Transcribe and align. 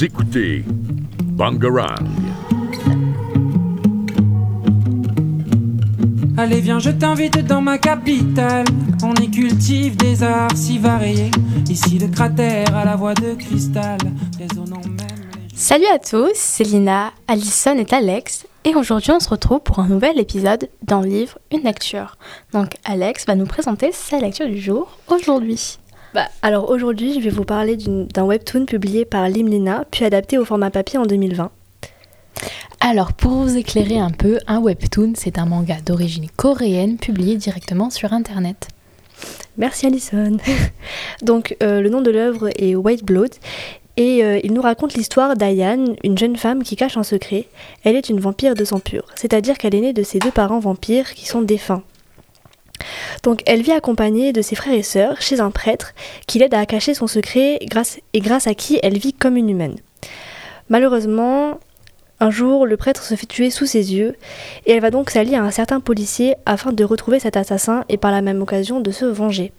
Vous 0.00 0.06
écoutez 0.06 0.64
Bangarang. 1.24 2.06
Allez 6.38 6.62
viens, 6.62 6.78
je 6.78 6.88
t'invite 6.88 7.44
dans 7.46 7.60
ma 7.60 7.76
capitale. 7.76 8.64
On 9.02 9.12
y 9.16 9.30
cultive 9.30 9.98
des 9.98 10.22
arts 10.22 10.56
si 10.56 10.78
variés. 10.78 11.30
Ici 11.68 11.98
le 11.98 12.08
cratère 12.08 12.74
à 12.74 12.86
la 12.86 12.96
voix 12.96 13.12
de 13.12 13.34
cristal, 13.34 13.98
résonnant 14.38 14.80
même. 14.80 14.96
les- 15.50 15.54
Salut 15.54 15.84
à 15.94 15.98
tous, 15.98 16.30
c'est 16.32 16.64
Lina, 16.64 17.12
Alison 17.28 17.76
et 17.76 17.94
Alex, 17.94 18.46
et 18.64 18.74
aujourd'hui 18.74 19.10
on 19.12 19.20
se 19.20 19.28
retrouve 19.28 19.60
pour 19.60 19.80
un 19.80 19.88
nouvel 19.88 20.18
épisode 20.18 20.70
d'un 20.82 21.02
livre, 21.02 21.36
une 21.52 21.60
lecture. 21.60 22.16
Donc 22.54 22.70
Alex 22.86 23.26
va 23.26 23.34
nous 23.34 23.44
présenter 23.44 23.90
sa 23.92 24.18
lecture 24.18 24.46
du 24.48 24.58
jour 24.62 24.96
aujourd'hui. 25.08 25.76
Bah, 26.14 26.28
alors 26.42 26.70
aujourd'hui, 26.70 27.14
je 27.14 27.20
vais 27.20 27.30
vous 27.30 27.44
parler 27.44 27.76
d'un 27.76 28.24
webtoon 28.24 28.66
publié 28.66 29.04
par 29.04 29.28
Limlina, 29.28 29.84
puis 29.90 30.04
adapté 30.04 30.38
au 30.38 30.44
format 30.44 30.70
papier 30.70 30.98
en 30.98 31.06
2020. 31.06 31.50
Alors, 32.80 33.12
pour 33.12 33.32
vous 33.32 33.56
éclairer 33.56 33.98
un 33.98 34.10
peu, 34.10 34.38
un 34.46 34.58
webtoon, 34.58 35.12
c'est 35.14 35.38
un 35.38 35.46
manga 35.46 35.76
d'origine 35.84 36.26
coréenne 36.34 36.96
publié 36.96 37.36
directement 37.36 37.90
sur 37.90 38.12
Internet. 38.12 38.68
Merci 39.58 39.86
Alison. 39.86 40.38
Donc 41.22 41.56
euh, 41.62 41.80
le 41.80 41.90
nom 41.90 42.00
de 42.00 42.10
l'œuvre 42.10 42.48
est 42.56 42.74
White 42.74 43.04
Blood 43.04 43.34
et 43.96 44.24
euh, 44.24 44.40
il 44.42 44.54
nous 44.54 44.62
raconte 44.62 44.94
l'histoire 44.94 45.36
d'Ayan, 45.36 45.84
une 46.02 46.16
jeune 46.16 46.36
femme 46.36 46.62
qui 46.62 46.74
cache 46.74 46.96
un 46.96 47.02
secret. 47.02 47.46
Elle 47.84 47.96
est 47.96 48.08
une 48.08 48.18
vampire 48.18 48.54
de 48.54 48.64
sang 48.64 48.80
pur, 48.80 49.04
c'est-à-dire 49.14 49.58
qu'elle 49.58 49.74
est 49.74 49.80
née 49.80 49.92
de 49.92 50.02
ses 50.02 50.18
deux 50.18 50.30
parents 50.30 50.60
vampires 50.60 51.12
qui 51.12 51.26
sont 51.26 51.42
défunts. 51.42 51.82
Donc 53.22 53.42
elle 53.46 53.62
vit 53.62 53.72
accompagnée 53.72 54.32
de 54.32 54.42
ses 54.42 54.54
frères 54.56 54.74
et 54.74 54.82
sœurs 54.82 55.20
chez 55.20 55.40
un 55.40 55.50
prêtre 55.50 55.92
qui 56.26 56.38
l'aide 56.38 56.54
à 56.54 56.66
cacher 56.66 56.94
son 56.94 57.06
secret 57.06 57.58
et 57.60 57.66
grâce 57.66 58.46
à 58.46 58.54
qui 58.54 58.78
elle 58.82 58.98
vit 58.98 59.12
comme 59.12 59.36
une 59.36 59.50
humaine. 59.50 59.76
Malheureusement, 60.68 61.58
un 62.20 62.30
jour, 62.30 62.66
le 62.66 62.76
prêtre 62.76 63.02
se 63.02 63.14
fait 63.14 63.26
tuer 63.26 63.50
sous 63.50 63.66
ses 63.66 63.94
yeux 63.94 64.14
et 64.66 64.72
elle 64.72 64.80
va 64.80 64.90
donc 64.90 65.10
s'allier 65.10 65.36
à 65.36 65.42
un 65.42 65.50
certain 65.50 65.80
policier 65.80 66.34
afin 66.46 66.72
de 66.72 66.84
retrouver 66.84 67.18
cet 67.18 67.36
assassin 67.36 67.84
et 67.88 67.96
par 67.96 68.10
la 68.12 68.20
même 68.22 68.42
occasion 68.42 68.80
de 68.80 68.90
se 68.90 69.06
venger. 69.06 69.52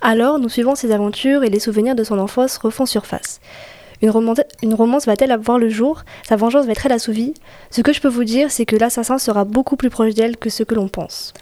Alors, 0.00 0.38
nous 0.38 0.48
suivons 0.48 0.74
ses 0.74 0.92
aventures 0.92 1.44
et 1.44 1.50
les 1.50 1.60
souvenirs 1.60 1.94
de 1.94 2.04
son 2.04 2.18
enfance 2.18 2.58
refont 2.58 2.86
surface. 2.86 3.40
Une, 4.02 4.10
romance- 4.10 5.06
va-t-elle 5.06 5.32
avoir 5.32 5.58
le 5.58 5.68
jour? 5.68 6.02
Sa 6.28 6.36
vengeance 6.36 6.66
va-t-elle 6.66 6.92
assouvie 6.92 7.34
Ce 7.70 7.80
que 7.80 7.92
je 7.92 8.00
peux 8.00 8.08
vous 8.08 8.24
dire, 8.24 8.50
c'est 8.50 8.66
que 8.66 8.76
l'assassin 8.76 9.18
sera 9.18 9.44
beaucoup 9.44 9.76
plus 9.76 9.90
proche 9.90 10.14
d'elle 10.14 10.36
que 10.36 10.50
ce 10.50 10.62
que 10.62 10.74
l'on 10.74 10.88
pense. 10.88 11.32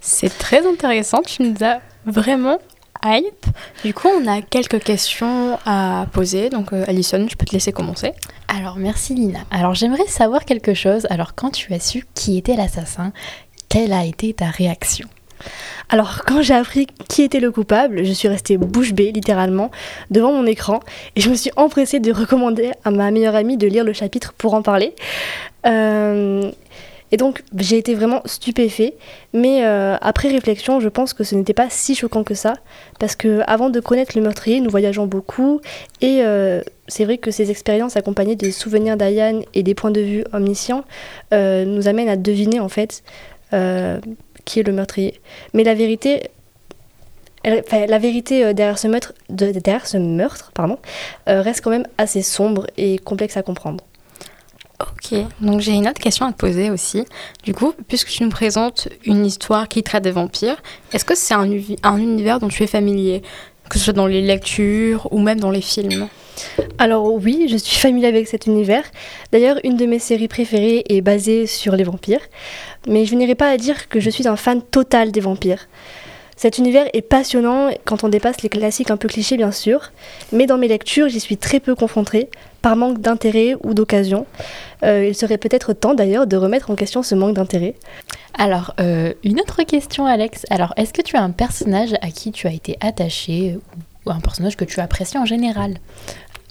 C'est 0.00 0.36
très 0.38 0.66
intéressant, 0.66 1.22
tu 1.22 1.42
nous 1.42 1.56
as 1.62 1.80
vraiment 2.06 2.58
hype. 3.04 3.46
Du 3.84 3.94
coup 3.94 4.08
on 4.08 4.26
a 4.26 4.42
quelques 4.42 4.82
questions 4.82 5.58
à 5.66 6.06
poser, 6.12 6.48
donc 6.50 6.72
euh, 6.72 6.84
Alison, 6.86 7.26
je 7.28 7.36
peux 7.36 7.46
te 7.46 7.52
laisser 7.52 7.72
commencer. 7.72 8.12
Alors, 8.48 8.76
merci 8.76 9.14
Lina. 9.14 9.40
Alors, 9.50 9.74
j'aimerais 9.74 10.06
savoir 10.06 10.44
quelque 10.44 10.74
chose. 10.74 11.06
Alors, 11.08 11.34
quand 11.34 11.50
tu 11.50 11.72
as 11.72 11.78
su 11.78 12.04
qui 12.14 12.36
était 12.36 12.56
l'assassin, 12.56 13.12
quelle 13.68 13.92
a 13.92 14.04
été 14.04 14.32
ta 14.34 14.46
réaction? 14.46 15.06
Alors, 15.88 16.24
quand 16.26 16.42
j'ai 16.42 16.54
appris 16.54 16.86
qui 17.08 17.22
était 17.22 17.40
le 17.40 17.50
coupable, 17.52 18.04
je 18.04 18.12
suis 18.12 18.28
restée 18.28 18.56
bouche 18.56 18.92
bée, 18.92 19.12
littéralement, 19.12 19.70
devant 20.10 20.32
mon 20.32 20.46
écran, 20.46 20.80
et 21.16 21.20
je 21.20 21.30
me 21.30 21.34
suis 21.34 21.50
empressée 21.56 22.00
de 22.00 22.12
recommander 22.12 22.72
à 22.84 22.90
ma 22.90 23.10
meilleure 23.10 23.36
amie 23.36 23.56
de 23.56 23.66
lire 23.66 23.84
le 23.84 23.92
chapitre 23.92 24.32
pour 24.32 24.54
en 24.54 24.62
parler. 24.62 24.94
Euh, 25.66 26.50
et 27.12 27.16
donc, 27.16 27.42
j'ai 27.56 27.78
été 27.78 27.94
vraiment 27.94 28.22
stupéfait, 28.24 28.94
mais 29.32 29.64
euh, 29.64 29.96
après 30.00 30.28
réflexion, 30.28 30.80
je 30.80 30.88
pense 30.88 31.12
que 31.12 31.24
ce 31.24 31.34
n'était 31.34 31.54
pas 31.54 31.68
si 31.70 31.94
choquant 31.94 32.24
que 32.24 32.34
ça, 32.34 32.54
parce 32.98 33.16
que 33.16 33.40
avant 33.46 33.70
de 33.70 33.80
connaître 33.80 34.12
le 34.16 34.22
meurtrier, 34.22 34.60
nous 34.60 34.70
voyageons 34.70 35.06
beaucoup, 35.06 35.60
et 36.00 36.20
euh, 36.22 36.62
c'est 36.88 37.04
vrai 37.04 37.18
que 37.18 37.30
ces 37.30 37.50
expériences 37.50 37.96
accompagnées 37.96 38.36
des 38.36 38.52
souvenirs 38.52 38.96
d'Ayan 38.96 39.40
et 39.54 39.62
des 39.62 39.74
points 39.74 39.90
de 39.90 40.00
vue 40.00 40.24
omniscients 40.32 40.84
euh, 41.32 41.64
nous 41.64 41.88
amènent 41.88 42.08
à 42.08 42.16
deviner 42.16 42.60
en 42.60 42.68
fait 42.68 43.02
qui 44.44 44.60
est 44.60 44.62
le 44.62 44.72
meurtrier. 44.72 45.20
Mais 45.54 45.64
la 45.64 45.74
vérité, 45.74 46.30
derrière 47.44 48.78
ce 48.78 48.86
meurtre, 48.86 49.12
de- 49.28 49.50
derrière 49.50 49.86
ce 49.88 49.96
meurtre 49.96 50.52
reste 51.26 51.60
quand 51.62 51.70
même 51.70 51.86
assez 51.98 52.22
sombre 52.22 52.66
et 52.76 52.98
complexe 52.98 53.36
à 53.36 53.42
comprendre. 53.42 53.82
Donc 55.40 55.60
j'ai 55.60 55.72
une 55.72 55.88
autre 55.88 56.00
question 56.00 56.26
à 56.26 56.32
te 56.32 56.36
poser 56.38 56.70
aussi. 56.70 57.04
Du 57.44 57.54
coup, 57.54 57.72
puisque 57.88 58.08
tu 58.08 58.22
nous 58.22 58.30
présentes 58.30 58.88
une 59.04 59.24
histoire 59.24 59.68
qui 59.68 59.82
traite 59.82 60.04
des 60.04 60.10
vampires, 60.10 60.62
est-ce 60.92 61.04
que 61.04 61.14
c'est 61.14 61.34
un, 61.34 61.48
un 61.82 61.96
univers 61.96 62.40
dont 62.40 62.48
tu 62.48 62.62
es 62.62 62.66
familier? 62.66 63.22
Que 63.68 63.78
ce 63.78 63.84
soit 63.84 63.92
dans 63.92 64.06
les 64.06 64.22
lectures 64.22 65.06
ou 65.12 65.20
même 65.20 65.38
dans 65.38 65.50
les 65.50 65.60
films? 65.60 66.08
Alors 66.78 67.12
oui, 67.12 67.46
je 67.48 67.56
suis 67.56 67.76
familière 67.76 68.10
avec 68.10 68.26
cet 68.26 68.46
univers. 68.46 68.84
D'ailleurs, 69.32 69.58
une 69.64 69.76
de 69.76 69.86
mes 69.86 69.98
séries 69.98 70.28
préférées 70.28 70.84
est 70.88 71.00
basée 71.00 71.46
sur 71.46 71.76
les 71.76 71.84
vampires. 71.84 72.22
Mais 72.88 73.04
je 73.04 73.14
n'irai 73.14 73.34
pas 73.34 73.50
à 73.50 73.56
dire 73.56 73.88
que 73.88 74.00
je 74.00 74.10
suis 74.10 74.26
un 74.26 74.36
fan 74.36 74.62
total 74.62 75.12
des 75.12 75.20
vampires. 75.20 75.68
Cet 76.40 76.56
univers 76.56 76.88
est 76.94 77.02
passionnant 77.02 77.68
quand 77.84 78.02
on 78.02 78.08
dépasse 78.08 78.40
les 78.40 78.48
classiques 78.48 78.90
un 78.90 78.96
peu 78.96 79.08
clichés 79.08 79.36
bien 79.36 79.52
sûr, 79.52 79.92
mais 80.32 80.46
dans 80.46 80.56
mes 80.56 80.68
lectures 80.68 81.06
j'y 81.10 81.20
suis 81.20 81.36
très 81.36 81.60
peu 81.60 81.74
confrontée, 81.74 82.30
par 82.62 82.76
manque 82.76 82.98
d'intérêt 82.98 83.56
ou 83.62 83.74
d'occasion. 83.74 84.24
Euh, 84.82 85.04
il 85.06 85.14
serait 85.14 85.36
peut-être 85.36 85.74
temps 85.74 85.92
d'ailleurs 85.92 86.26
de 86.26 86.38
remettre 86.38 86.70
en 86.70 86.76
question 86.76 87.02
ce 87.02 87.14
manque 87.14 87.34
d'intérêt. 87.34 87.74
Alors, 88.38 88.72
euh, 88.80 89.12
une 89.22 89.38
autre 89.38 89.64
question, 89.64 90.06
Alex. 90.06 90.46
Alors, 90.48 90.72
est-ce 90.78 90.94
que 90.94 91.02
tu 91.02 91.14
as 91.14 91.22
un 91.22 91.30
personnage 91.30 91.92
à 92.00 92.08
qui 92.08 92.32
tu 92.32 92.46
as 92.46 92.52
été 92.52 92.78
attaché 92.80 93.58
ou 94.06 94.10
un 94.10 94.20
personnage 94.20 94.56
que 94.56 94.64
tu 94.64 94.80
apprécies 94.80 95.18
en 95.18 95.26
général? 95.26 95.74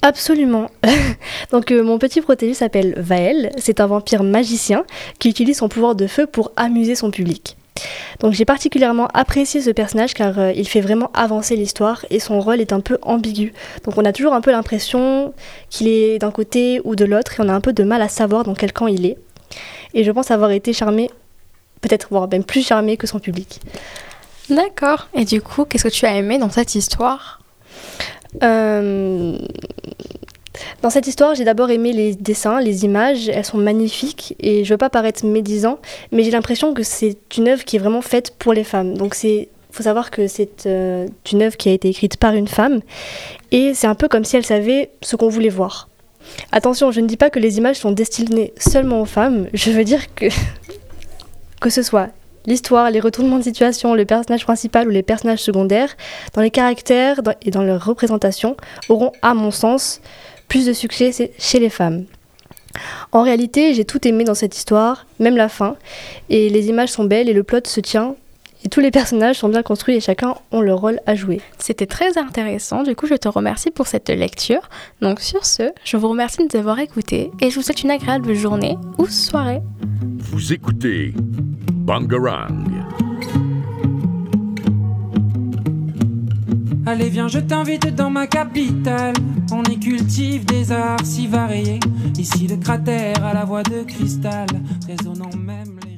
Absolument. 0.02 0.70
Donc 1.50 1.72
euh, 1.72 1.82
mon 1.82 1.98
petit 1.98 2.20
protégé 2.20 2.54
s'appelle 2.54 2.94
Vael, 2.96 3.50
c'est 3.58 3.80
un 3.80 3.88
vampire 3.88 4.22
magicien 4.22 4.84
qui 5.18 5.30
utilise 5.30 5.56
son 5.56 5.68
pouvoir 5.68 5.96
de 5.96 6.06
feu 6.06 6.28
pour 6.28 6.52
amuser 6.54 6.94
son 6.94 7.10
public. 7.10 7.56
Donc 8.20 8.32
j'ai 8.32 8.44
particulièrement 8.44 9.08
apprécié 9.14 9.60
ce 9.60 9.70
personnage 9.70 10.14
car 10.14 10.38
euh, 10.38 10.52
il 10.54 10.68
fait 10.68 10.80
vraiment 10.80 11.10
avancer 11.14 11.56
l'histoire 11.56 12.04
et 12.10 12.20
son 12.20 12.40
rôle 12.40 12.60
est 12.60 12.72
un 12.72 12.80
peu 12.80 12.98
ambigu. 13.02 13.52
Donc 13.84 13.96
on 13.98 14.04
a 14.04 14.12
toujours 14.12 14.32
un 14.32 14.40
peu 14.40 14.50
l'impression 14.50 15.32
qu'il 15.68 15.88
est 15.88 16.18
d'un 16.18 16.30
côté 16.30 16.80
ou 16.84 16.96
de 16.96 17.04
l'autre 17.04 17.38
et 17.38 17.42
on 17.42 17.48
a 17.48 17.52
un 17.52 17.60
peu 17.60 17.72
de 17.72 17.84
mal 17.84 18.02
à 18.02 18.08
savoir 18.08 18.44
dans 18.44 18.54
quel 18.54 18.72
camp 18.72 18.86
il 18.86 19.06
est. 19.06 19.18
Et 19.94 20.04
je 20.04 20.10
pense 20.10 20.30
avoir 20.30 20.50
été 20.50 20.72
charmé, 20.72 21.10
peut-être 21.80 22.08
voire 22.10 22.28
même 22.28 22.44
plus 22.44 22.64
charmé 22.64 22.96
que 22.96 23.06
son 23.06 23.18
public. 23.18 23.60
D'accord. 24.48 25.08
Et 25.14 25.24
du 25.24 25.40
coup, 25.40 25.64
qu'est-ce 25.64 25.84
que 25.84 25.88
tu 25.88 26.06
as 26.06 26.16
aimé 26.16 26.38
dans 26.38 26.50
cette 26.50 26.74
histoire? 26.74 27.40
Euh, 28.42 29.38
Dans 30.82 30.88
cette 30.88 31.06
histoire, 31.06 31.34
j'ai 31.34 31.44
d'abord 31.44 31.70
aimé 31.70 31.92
les 31.92 32.14
dessins, 32.14 32.60
les 32.60 32.84
images, 32.84 33.28
elles 33.28 33.44
sont 33.44 33.58
magnifiques 33.58 34.34
et 34.40 34.64
je 34.64 34.72
veux 34.72 34.78
pas 34.78 34.88
paraître 34.88 35.26
médisant, 35.26 35.78
mais 36.10 36.22
j'ai 36.22 36.30
l'impression 36.30 36.72
que 36.72 36.82
c'est 36.82 37.18
une 37.36 37.48
œuvre 37.48 37.64
qui 37.64 37.76
est 37.76 37.78
vraiment 37.78 38.00
faite 38.00 38.34
pour 38.38 38.54
les 38.54 38.64
femmes. 38.64 38.96
Donc 38.96 39.14
c'est 39.14 39.48
faut 39.72 39.82
savoir 39.84 40.10
que 40.10 40.26
c'est 40.26 40.66
euh, 40.66 41.06
une 41.30 41.42
œuvre 41.42 41.56
qui 41.56 41.68
a 41.68 41.72
été 41.72 41.88
écrite 41.90 42.16
par 42.16 42.34
une 42.34 42.48
femme 42.48 42.80
et 43.52 43.72
c'est 43.72 43.86
un 43.86 43.94
peu 43.94 44.08
comme 44.08 44.24
si 44.24 44.36
elle 44.36 44.44
savait 44.44 44.90
ce 45.00 45.14
qu'on 45.16 45.28
voulait 45.28 45.50
voir. 45.50 45.88
Attention, 46.50 46.90
je 46.90 47.00
ne 47.00 47.06
dis 47.06 47.16
pas 47.16 47.30
que 47.30 47.38
les 47.38 47.58
images 47.58 47.76
sont 47.76 47.92
destinées 47.92 48.52
seulement 48.56 49.02
aux 49.02 49.06
femmes, 49.06 49.48
je 49.52 49.70
veux 49.70 49.84
dire 49.84 50.12
que 50.14 50.26
que 51.60 51.70
ce 51.70 51.82
soit 51.82 52.08
l'histoire, 52.46 52.90
les 52.90 53.00
retournements 53.00 53.38
de 53.38 53.44
situation, 53.44 53.94
le 53.94 54.06
personnage 54.06 54.44
principal 54.44 54.88
ou 54.88 54.90
les 54.90 55.02
personnages 55.02 55.40
secondaires, 55.40 55.94
dans 56.32 56.40
les 56.40 56.50
caractères 56.50 57.20
et 57.42 57.50
dans 57.50 57.62
leur 57.62 57.84
représentation, 57.84 58.56
auront, 58.88 59.12
à 59.20 59.34
mon 59.34 59.50
sens, 59.50 60.00
plus 60.50 60.66
de 60.66 60.74
succès 60.74 61.32
chez 61.38 61.58
les 61.58 61.70
femmes. 61.70 62.04
En 63.12 63.22
réalité, 63.22 63.72
j'ai 63.72 63.84
tout 63.84 64.06
aimé 64.06 64.24
dans 64.24 64.34
cette 64.34 64.56
histoire, 64.56 65.06
même 65.18 65.36
la 65.36 65.48
fin, 65.48 65.76
et 66.28 66.50
les 66.50 66.68
images 66.68 66.90
sont 66.90 67.04
belles 67.04 67.28
et 67.28 67.32
le 67.32 67.44
plot 67.44 67.60
se 67.64 67.80
tient, 67.80 68.16
et 68.64 68.68
tous 68.68 68.80
les 68.80 68.90
personnages 68.90 69.36
sont 69.36 69.48
bien 69.48 69.62
construits 69.62 69.94
et 69.96 70.00
chacun 70.00 70.34
ont 70.50 70.60
leur 70.60 70.80
rôle 70.80 71.00
à 71.06 71.14
jouer. 71.14 71.40
C'était 71.58 71.86
très 71.86 72.18
intéressant. 72.18 72.82
Du 72.82 72.94
coup, 72.94 73.06
je 73.06 73.14
te 73.14 73.28
remercie 73.28 73.70
pour 73.70 73.86
cette 73.86 74.10
lecture. 74.10 74.68
Donc, 75.00 75.20
sur 75.20 75.46
ce, 75.46 75.70
je 75.82 75.96
vous 75.96 76.08
remercie 76.08 76.38
de 76.38 76.48
nous 76.52 76.60
avoir 76.60 76.78
écoutés 76.78 77.30
et 77.40 77.48
je 77.48 77.54
vous 77.54 77.62
souhaite 77.62 77.82
une 77.82 77.90
agréable 77.90 78.34
journée 78.34 78.76
ou 78.98 79.06
soirée. 79.06 79.60
Vous 80.18 80.52
écoutez 80.52 81.14
Bangarang. 81.72 82.69
Allez 86.86 87.10
viens, 87.10 87.28
je 87.28 87.38
t'invite 87.38 87.94
dans 87.94 88.10
ma 88.10 88.26
capitale. 88.26 89.14
On 89.52 89.62
y 89.64 89.78
cultive 89.78 90.44
des 90.46 90.72
arts 90.72 91.04
si 91.04 91.26
variés. 91.26 91.80
Ici 92.18 92.46
le 92.46 92.56
cratère 92.56 93.24
à 93.24 93.34
la 93.34 93.44
voix 93.44 93.62
de 93.62 93.82
cristal, 93.82 94.46
résonnant 94.86 95.30
même 95.36 95.78
les... 95.84 95.89